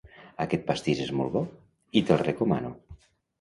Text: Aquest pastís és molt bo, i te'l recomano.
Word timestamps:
Aquest 0.45 0.63
pastís 0.69 1.01
és 1.03 1.11
molt 1.19 1.31
bo, 1.35 1.41
i 2.01 2.03
te'l 2.09 2.21
recomano. 2.23 2.73